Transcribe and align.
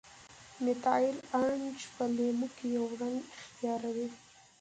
میتایل 0.63 1.17
ارنج 1.39 1.79
په 1.95 2.03
لیمو 2.15 2.47
کې 2.55 2.65
یو 2.75 2.85
رنګ 3.01 3.19
اختیاروي. 3.37 4.07